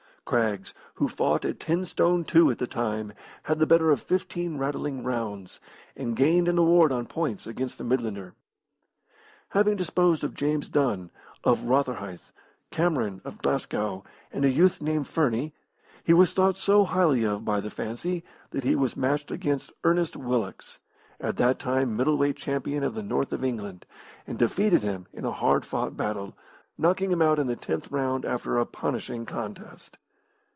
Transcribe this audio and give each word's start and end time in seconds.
Craggs, 0.23 0.73
who 0.93 1.09
fought 1.09 1.43
at 1.43 1.59
ten 1.59 1.83
stone 1.83 2.23
two 2.23 2.49
at 2.51 2.57
the 2.57 2.65
time, 2.67 3.11
had 3.43 3.59
the 3.59 3.65
better 3.65 3.91
of 3.91 4.01
fifteen 4.01 4.57
rattling 4.57 5.03
rounds, 5.03 5.59
and 5.93 6.15
gained 6.15 6.47
an 6.47 6.57
award 6.57 6.89
on 6.89 7.05
points 7.05 7.45
against 7.45 7.77
the 7.77 7.83
Midlander. 7.83 8.31
Having 9.49 9.75
disposed 9.75 10.23
of 10.23 10.33
James 10.33 10.69
Dunn, 10.69 11.09
of 11.43 11.65
Rotherhithe, 11.65 12.21
Cameron, 12.69 13.19
of 13.25 13.39
Glasgow, 13.39 14.05
and 14.31 14.45
a 14.45 14.49
youth 14.49 14.81
named 14.81 15.07
Fernie, 15.09 15.53
he 16.01 16.13
was 16.13 16.31
thought 16.31 16.57
so 16.57 16.85
highly 16.85 17.25
of 17.25 17.43
by 17.43 17.59
the 17.59 17.69
fancy 17.71 18.23
that 18.51 18.63
he 18.63 18.73
was 18.73 18.95
matched 18.95 19.31
against 19.31 19.73
Ernest 19.83 20.13
Willox, 20.15 20.77
at 21.19 21.35
that 21.37 21.59
time 21.59 21.97
middle 21.97 22.15
weight 22.15 22.37
champion 22.37 22.85
of 22.85 22.93
the 22.93 23.03
North 23.03 23.33
of 23.33 23.43
England, 23.43 23.85
and 24.25 24.37
defeated 24.39 24.81
him 24.81 25.07
in 25.11 25.25
a 25.25 25.31
hard 25.33 25.65
fought 25.65 25.97
battle, 25.97 26.37
knocking 26.77 27.11
him 27.11 27.21
out 27.21 27.37
in 27.37 27.47
the 27.47 27.57
tenth 27.57 27.91
round 27.91 28.23
after 28.23 28.57
a 28.57 28.65
punishing 28.65 29.25
contest. 29.25 29.97